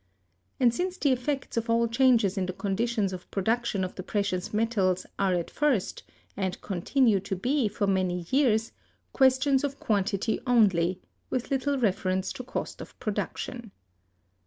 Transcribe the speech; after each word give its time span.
And 0.59 0.75
hence 0.75 0.97
the 0.97 1.11
effects 1.11 1.57
of 1.57 1.69
all 1.69 1.87
changes 1.87 2.35
in 2.35 2.47
the 2.47 2.53
conditions 2.53 3.13
of 3.13 3.29
production 3.29 3.83
of 3.83 3.93
the 3.93 4.01
precious 4.01 4.51
metals 4.51 5.05
are 5.19 5.35
at 5.35 5.51
first, 5.51 6.01
and 6.35 6.59
continue 6.59 7.19
to 7.19 7.35
be 7.35 7.67
for 7.67 7.85
many 7.85 8.25
years, 8.31 8.71
questions 9.13 9.63
of 9.63 9.79
quantity 9.79 10.39
only, 10.47 11.03
with 11.29 11.51
little 11.51 11.77
reference 11.77 12.33
to 12.33 12.43
cost 12.43 12.81
of 12.81 12.97
production. 12.99 13.69